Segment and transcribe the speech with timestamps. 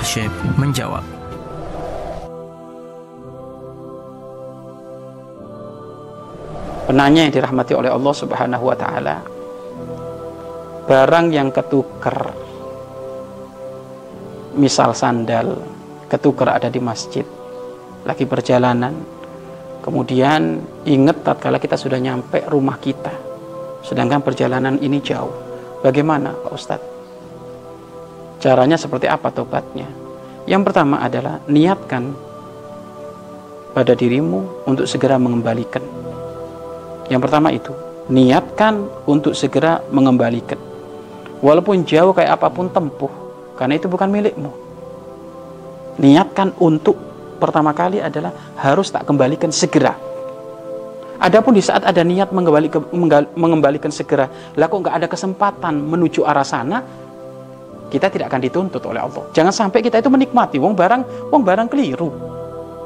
[0.00, 1.04] Syekh menjawab.
[6.88, 9.16] Penanya yang dirahmati oleh Allah Subhanahu wa taala.
[10.90, 12.34] Barang yang ketuker
[14.58, 15.62] misal sandal
[16.10, 17.22] ketuker ada di masjid
[18.02, 18.90] lagi perjalanan
[19.78, 23.14] kemudian ingat tatkala kita sudah nyampe rumah kita
[23.86, 25.30] sedangkan perjalanan ini jauh
[25.86, 26.99] bagaimana Pak Ustadz
[28.40, 29.86] caranya seperti apa tobatnya
[30.48, 32.16] yang pertama adalah niatkan
[33.70, 35.84] pada dirimu untuk segera mengembalikan
[37.06, 37.70] yang pertama itu
[38.10, 40.58] niatkan untuk segera mengembalikan
[41.44, 44.48] walaupun jauh kayak apa pun tempuh karena itu bukan milikmu.
[46.00, 46.96] Niatkan untuk
[47.36, 49.92] pertama kali adalah harus tak kembalikan segera.
[51.20, 56.80] Adapun di saat ada niat mengembalikan, segera, lah kok nggak ada kesempatan menuju arah sana,
[57.90, 59.26] kita tidak akan dituntut oleh Allah.
[59.34, 62.08] Jangan sampai kita itu menikmati, wong barang, wong barang keliru.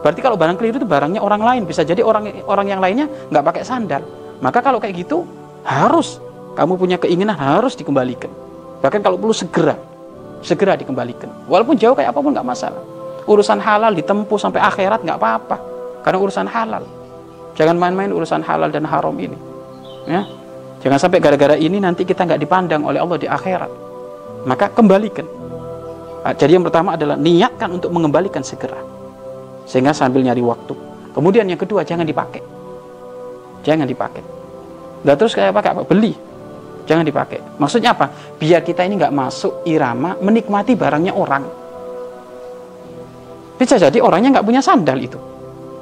[0.00, 3.44] Berarti kalau barang keliru itu barangnya orang lain, bisa jadi orang orang yang lainnya nggak
[3.44, 4.00] pakai sandal.
[4.40, 5.28] Maka kalau kayak gitu
[5.64, 6.20] harus
[6.56, 8.28] kamu punya keinginan harus dikembalikan.
[8.80, 9.76] Bahkan kalau perlu segera
[10.44, 11.48] segera dikembalikan.
[11.48, 12.82] Walaupun jauh kayak apa pun nggak masalah.
[13.24, 15.56] Urusan halal ditempuh sampai akhirat nggak apa-apa.
[16.04, 16.84] Karena urusan halal.
[17.56, 19.36] Jangan main-main urusan halal dan haram ini.
[20.04, 20.28] Ya.
[20.84, 23.72] Jangan sampai gara-gara ini nanti kita nggak dipandang oleh Allah di akhirat.
[24.44, 25.24] Maka kembalikan.
[26.24, 28.80] Nah, jadi yang pertama adalah niatkan untuk mengembalikan segera.
[29.68, 30.72] Sehingga sambil nyari waktu.
[31.12, 32.40] Kemudian yang kedua jangan dipakai.
[33.64, 34.24] Jangan dipakai.
[35.04, 35.82] Dan terus kayak pakai apa?
[35.84, 36.34] Beli
[36.84, 37.40] jangan dipakai.
[37.56, 38.08] Maksudnya apa?
[38.36, 41.44] Biar kita ini nggak masuk irama menikmati barangnya orang.
[43.56, 45.18] Bisa jadi orangnya nggak punya sandal itu.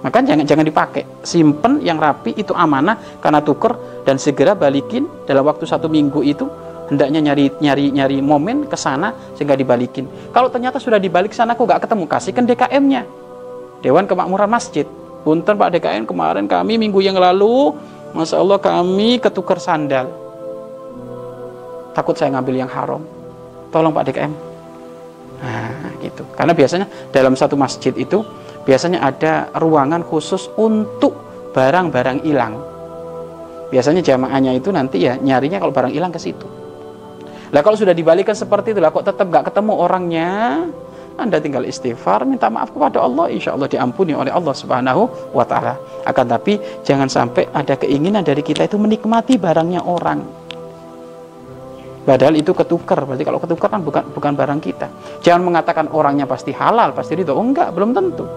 [0.00, 1.02] Maka jangan jangan dipakai.
[1.24, 6.46] Simpen yang rapi itu amanah karena tuker dan segera balikin dalam waktu satu minggu itu
[6.88, 10.06] hendaknya nyari nyari nyari momen ke sana sehingga dibalikin.
[10.30, 13.02] Kalau ternyata sudah dibalik sana kok nggak ketemu, kasihkan DKM-nya.
[13.82, 14.86] Dewan Kemakmuran Masjid.
[15.26, 17.74] Punten Pak DKM kemarin kami minggu yang lalu,
[18.14, 20.26] Masya Allah kami ketukar sandal
[21.96, 23.00] takut saya ngambil yang haram
[23.72, 24.32] tolong Pak DKM
[25.36, 28.20] nah gitu karena biasanya dalam satu masjid itu
[28.68, 31.16] biasanya ada ruangan khusus untuk
[31.56, 32.60] barang-barang hilang
[33.72, 36.44] biasanya jamaahnya itu nanti ya nyarinya kalau barang hilang ke situ
[37.54, 40.30] lah kalau sudah dibalikan seperti itu lah kok tetap nggak ketemu orangnya
[41.16, 46.04] anda tinggal istighfar, minta maaf kepada Allah, insya Allah diampuni oleh Allah Subhanahu wa Ta'ala.
[46.04, 50.20] Akan tapi, jangan sampai ada keinginan dari kita itu menikmati barangnya orang.
[52.04, 54.86] Padahal itu ketukar, berarti kalau ketukar kan bukan bukan barang kita.
[55.24, 57.32] Jangan mengatakan orangnya pasti halal, pasti itu.
[57.32, 58.28] Oh enggak, belum tentu.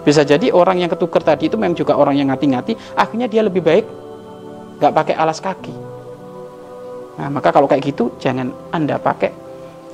[0.00, 3.60] Bisa jadi orang yang ketukar tadi itu memang juga orang yang ngati-ngati, akhirnya dia lebih
[3.60, 3.84] baik
[4.80, 5.83] nggak pakai alas kaki.
[7.14, 9.30] Nah, maka kalau kayak gitu jangan Anda pakai,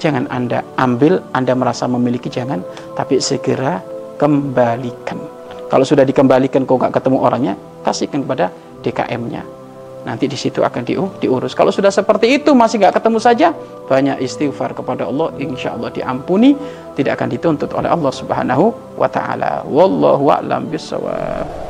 [0.01, 2.65] jangan Anda ambil, Anda merasa memiliki jangan,
[2.97, 3.85] tapi segera
[4.17, 5.21] kembalikan.
[5.69, 7.55] Kalau sudah dikembalikan kok nggak ketemu orangnya,
[7.85, 8.51] kasihkan kepada
[8.81, 9.61] DKM-nya
[10.05, 10.83] nanti di situ akan
[11.21, 11.53] diurus.
[11.53, 13.49] Kalau sudah seperti itu masih nggak ketemu saja,
[13.85, 16.57] banyak istighfar kepada Allah, insya Allah diampuni,
[16.97, 19.65] tidak akan dituntut oleh Allah Subhanahu wa Ta'ala.
[19.69, 21.70] Wallahu a'lam bishawab.